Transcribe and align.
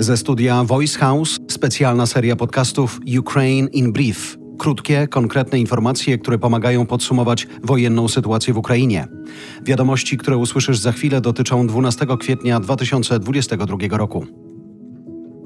Ze 0.00 0.16
studia 0.16 0.64
Voice 0.64 0.98
House 0.98 1.38
specjalna 1.48 2.06
seria 2.06 2.36
podcastów 2.36 3.00
Ukraine 3.18 3.68
in 3.72 3.92
Brief. 3.92 4.38
Krótkie, 4.58 5.08
konkretne 5.08 5.58
informacje, 5.58 6.18
które 6.18 6.38
pomagają 6.38 6.86
podsumować 6.86 7.46
wojenną 7.64 8.08
sytuację 8.08 8.54
w 8.54 8.58
Ukrainie. 8.58 9.06
Wiadomości, 9.62 10.18
które 10.18 10.36
usłyszysz 10.36 10.78
za 10.78 10.92
chwilę, 10.92 11.20
dotyczą 11.20 11.66
12 11.66 12.06
kwietnia 12.20 12.60
2022 12.60 13.76
roku. 13.90 14.47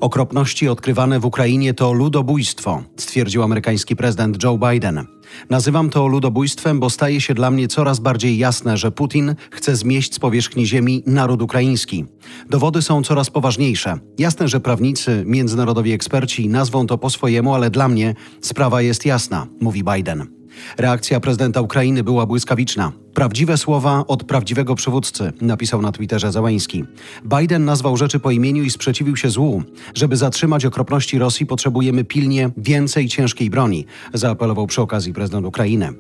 Okropności 0.03 0.69
odkrywane 0.69 1.21
w 1.21 1.25
Ukrainie 1.25 1.75
to 1.75 1.93
ludobójstwo, 1.93 2.83
stwierdził 2.97 3.43
amerykański 3.43 3.97
prezydent 3.97 4.43
Joe 4.43 4.59
Biden. 4.59 5.07
Nazywam 5.51 5.91
to 5.91 6.07
ludobójstwem, 6.07 6.81
bo 6.81 6.91
staje 6.91 7.21
się 7.21 7.35
dla 7.35 7.51
mnie 7.51 7.69
coraz 7.69 7.99
bardziej 7.99 8.39
jasne, 8.39 8.77
że 8.77 8.91
Putin 8.91 9.35
chce 9.51 9.77
zmieść 9.77 10.15
z 10.15 10.19
powierzchni 10.19 10.67
ziemi 10.67 11.03
naród 11.07 11.43
ukraiński. 11.43 12.07
Dowody 12.51 12.83
są 12.83 13.03
coraz 13.03 13.31
poważniejsze. 13.31 13.99
Jasne, 14.19 14.49
że 14.49 14.61
prawnicy, 14.61 15.23
międzynarodowi 15.27 15.93
eksperci 15.93 16.49
nazwą 16.49 16.87
to 16.87 16.99
po 16.99 17.11
swojemu, 17.11 17.55
ale 17.55 17.71
dla 17.71 17.89
mnie 17.89 18.15
sprawa 18.41 18.83
jest 18.83 19.07
jasna, 19.07 19.47
mówi 19.61 19.85
Biden. 19.95 20.42
Reakcja 20.79 21.21
prezydenta 21.21 21.61
Ukrainy 21.61 22.05
była 22.05 22.27
błyskawiczna. 22.27 22.93
Prawdziwe 23.15 23.59
słowa 23.59 24.05
od 24.09 24.25
prawdziwego 24.25 24.75
przywódcy, 24.75 25.33
napisał 25.41 25.83
na 25.83 25.93
Twitterze 25.93 26.33
Załęski. 26.33 26.85
Biden 27.25 27.65
nazwał 27.65 27.97
rzeczy 27.97 28.21
po 28.21 28.31
imieniu 28.31 28.63
i 28.63 28.71
sprzeciwił 28.71 29.17
się 29.17 29.31
złu. 29.31 29.63
Żeby 29.95 30.17
zatrzymać 30.17 30.65
okropności 30.65 31.19
Rosji, 31.19 31.47
potrzebujemy 31.47 32.05
pilnie 32.05 32.51
więcej 32.57 33.09
ciężkiej 33.09 33.51
broni, 33.51 33.87
zaapelował 34.15 34.67
przy 34.67 34.83
okazji 34.83 35.13
prezydent 35.13 35.47
Ukrainy. 35.47 35.93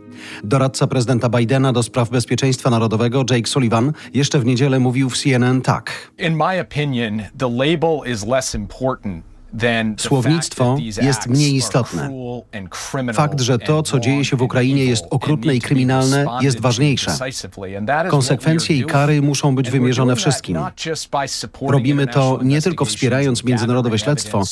Doradca 0.45 0.87
prezydenta 0.87 1.28
Bidena 1.28 1.73
do 1.73 1.83
spraw 1.83 2.11
bezpieczeństwa 2.11 2.70
narodowego 2.70 3.25
Jake 3.30 3.48
Sullivan 3.48 3.92
jeszcze 4.14 4.39
w 4.39 4.45
niedzielę 4.45 4.78
mówił 4.78 5.11
w 5.11 5.19
CNN 5.19 5.62
tak. 5.62 6.12
In 6.19 6.37
my 6.37 6.61
opinion, 6.61 7.22
the 7.39 7.48
label 7.48 8.12
is 8.12 8.27
less 8.27 8.55
important 8.55 9.31
Słownictwo 9.98 10.77
jest 11.03 11.27
mniej 11.27 11.55
istotne. 11.55 12.11
Fakt, 13.12 13.41
że 13.41 13.59
to, 13.59 13.83
co 13.83 14.00
dzieje 14.00 14.25
się 14.25 14.36
w 14.36 14.42
Ukrainie, 14.42 14.84
jest 14.84 15.05
okrutne 15.11 15.55
i 15.55 15.61
kryminalne, 15.61 16.27
jest 16.41 16.61
ważniejsze. 16.61 17.11
Konsekwencje 18.11 18.77
i 18.77 18.84
kary 18.84 19.22
muszą 19.22 19.55
być 19.55 19.70
wymierzone 19.70 20.17
wszystkim. 20.17 20.59
Robimy 21.69 22.06
to 22.06 22.39
nie 22.42 22.62
tylko 22.62 22.84
wspierając 22.84 23.44
międzynarodowe 23.44 23.98
śledztwo, 23.98 24.42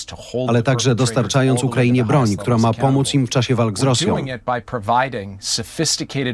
ale 0.49 0.63
także 0.63 0.95
dostarczając 0.95 1.65
Ukrainie 1.65 2.05
broń, 2.05 2.37
która 2.37 2.59
ma 2.59 2.73
pomóc 2.73 3.15
im 3.15 3.27
w 3.27 3.31
czasie 3.31 3.55
walk 3.55 3.79
z 3.79 3.83
Rosją. 3.83 4.17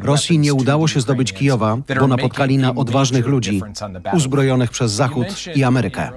Rosji 0.02 0.38
nie 0.38 0.54
udało 0.54 0.88
się 0.88 1.00
zdobyć 1.00 1.32
Kijowa, 1.32 1.78
bo 2.00 2.06
napotkali 2.06 2.58
na 2.58 2.74
odważnych 2.74 3.26
ludzi, 3.26 3.62
uzbrojonych 4.12 4.70
przez 4.70 4.92
Zachód 4.92 5.26
i 5.54 5.64
Amerykę, 5.64 6.10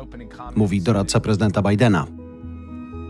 mówi 0.55 0.81
doradca 0.81 1.19
prezydenta 1.19 1.61
Bidena. 1.61 2.18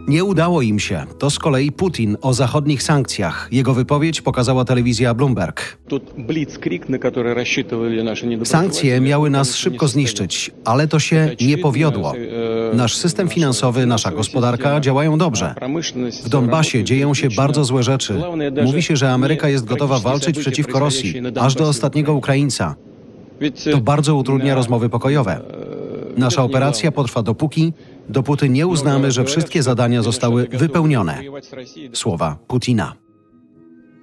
Nie 0.09 0.23
udało 0.23 0.61
im 0.61 0.79
się. 0.79 1.03
To 1.19 1.29
z 1.29 1.39
kolei 1.39 1.71
Putin 1.71 2.17
o 2.21 2.33
zachodnich 2.33 2.83
sankcjach. 2.83 3.47
Jego 3.51 3.73
wypowiedź 3.73 4.21
pokazała 4.21 4.65
telewizja 4.65 5.13
Bloomberg. 5.13 5.77
Sankcje 8.43 9.01
miały 9.01 9.29
nas 9.29 9.55
szybko 9.55 9.87
zniszczyć, 9.87 10.51
ale 10.65 10.87
to 10.87 10.99
się 10.99 11.35
nie 11.41 11.57
powiodło. 11.57 12.13
Nasz 12.73 12.95
system 12.95 13.29
finansowy, 13.29 13.85
nasza 13.85 14.11
gospodarka 14.11 14.79
działają 14.79 15.17
dobrze. 15.17 15.55
W 16.23 16.29
Donbasie 16.29 16.83
dzieją 16.83 17.13
się 17.13 17.27
bardzo 17.37 17.65
złe 17.65 17.83
rzeczy. 17.83 18.21
Mówi 18.63 18.81
się, 18.81 18.97
że 18.97 19.11
Ameryka 19.11 19.49
jest 19.49 19.65
gotowa 19.65 19.99
walczyć 19.99 20.39
przeciwko 20.39 20.79
Rosji, 20.79 21.13
aż 21.39 21.55
do 21.55 21.67
ostatniego 21.67 22.13
Ukraińca. 22.13 22.75
To 23.71 23.77
bardzo 23.77 24.15
utrudnia 24.15 24.55
rozmowy 24.55 24.89
pokojowe. 24.89 25.41
Nasza 26.17 26.43
operacja 26.43 26.91
potrwa 26.91 27.23
dopóki, 27.23 27.73
dopóty 28.09 28.49
nie 28.49 28.67
uznamy, 28.67 29.11
że 29.11 29.25
wszystkie 29.25 29.63
zadania 29.63 30.01
zostały 30.01 30.47
wypełnione. 30.47 31.21
Słowa 31.93 32.37
Putina. 32.47 32.93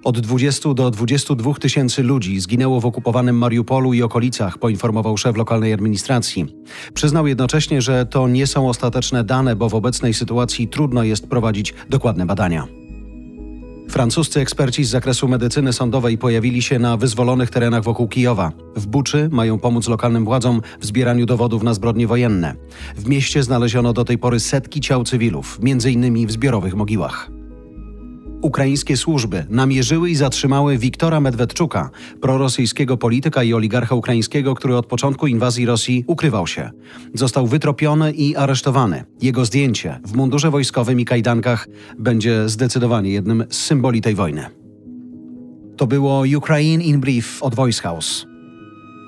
Od 0.04 0.20
20 0.20 0.74
do 0.74 0.90
22 0.90 1.54
tysięcy 1.54 2.02
ludzi 2.02 2.40
zginęło 2.40 2.80
w 2.80 2.86
okupowanym 2.86 3.38
Mariupolu 3.38 3.92
i 3.92 4.02
okolicach, 4.02 4.58
poinformował 4.58 5.16
szef 5.16 5.36
lokalnej 5.36 5.72
administracji. 5.72 6.46
Przyznał 6.94 7.26
jednocześnie, 7.26 7.82
że 7.82 8.06
to 8.06 8.28
nie 8.28 8.46
są 8.46 8.68
ostateczne 8.68 9.24
dane, 9.24 9.56
bo 9.56 9.68
w 9.68 9.74
obecnej 9.74 10.14
sytuacji 10.14 10.68
trudno 10.68 11.02
jest 11.02 11.28
prowadzić 11.28 11.74
dokładne 11.90 12.26
badania. 12.26 12.85
Francuscy 13.88 14.40
eksperci 14.40 14.84
z 14.84 14.90
zakresu 14.90 15.28
medycyny 15.28 15.72
sądowej 15.72 16.18
pojawili 16.18 16.62
się 16.62 16.78
na 16.78 16.96
wyzwolonych 16.96 17.50
terenach 17.50 17.82
wokół 17.82 18.08
Kijowa. 18.08 18.52
W 18.76 18.86
Buczy 18.86 19.28
mają 19.32 19.58
pomóc 19.58 19.88
lokalnym 19.88 20.24
władzom 20.24 20.62
w 20.80 20.86
zbieraniu 20.86 21.26
dowodów 21.26 21.62
na 21.62 21.74
zbrodnie 21.74 22.06
wojenne. 22.06 22.54
W 22.96 23.08
mieście 23.08 23.42
znaleziono 23.42 23.92
do 23.92 24.04
tej 24.04 24.18
pory 24.18 24.40
setki 24.40 24.80
ciał 24.80 25.04
cywilów, 25.04 25.58
m.in. 25.62 26.26
w 26.26 26.32
zbiorowych 26.32 26.74
mogiłach. 26.74 27.30
Ukraińskie 28.42 28.96
służby 28.96 29.46
namierzyły 29.50 30.10
i 30.10 30.14
zatrzymały 30.14 30.78
Wiktora 30.78 31.20
Medwedczuka, 31.20 31.90
prorosyjskiego 32.20 32.96
polityka 32.96 33.42
i 33.42 33.54
oligarcha 33.54 33.94
ukraińskiego, 33.94 34.54
który 34.54 34.76
od 34.76 34.86
początku 34.86 35.26
inwazji 35.26 35.66
Rosji 35.66 36.04
ukrywał 36.06 36.46
się. 36.46 36.70
Został 37.14 37.46
wytropiony 37.46 38.12
i 38.12 38.36
aresztowany. 38.36 39.04
Jego 39.22 39.44
zdjęcie 39.44 40.00
w 40.04 40.16
mundurze 40.16 40.50
wojskowym 40.50 41.00
i 41.00 41.04
kajdankach 41.04 41.68
będzie 41.98 42.48
zdecydowanie 42.48 43.10
jednym 43.10 43.44
z 43.50 43.56
symboli 43.56 44.00
tej 44.00 44.14
wojny. 44.14 44.46
To 45.76 45.86
było 45.86 46.22
Ukraine 46.36 46.84
in 46.84 47.00
Brief 47.00 47.42
od 47.42 47.54
Voice 47.54 47.82
House. 47.82 48.26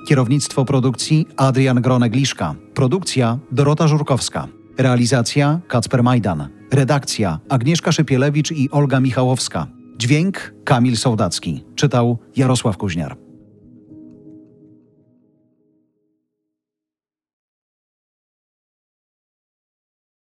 Kierownictwo 0.08 0.64
produkcji 0.64 1.26
Adrian 1.36 1.82
Gronegliszka. 1.82 2.54
Produkcja 2.74 3.38
Dorota 3.52 3.88
Żurkowska. 3.88 4.57
Realizacja 4.78 5.60
Kacper 5.68 6.02
Majdan. 6.02 6.48
Redakcja 6.72 7.40
Agnieszka 7.48 7.92
Szypielewicz 7.92 8.52
i 8.52 8.70
Olga 8.70 9.00
Michałowska. 9.00 9.66
Dźwięk 9.96 10.54
Kamil 10.64 10.96
Sołdacki. 10.96 11.64
Czytał 11.74 12.18
Jarosław 12.36 12.76
Kuźniar. 12.76 13.27